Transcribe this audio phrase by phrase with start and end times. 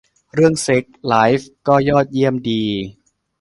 [0.33, 2.63] เรื่องเซ็กส์ไลฟ์ก็ยอดเยี่ยมดี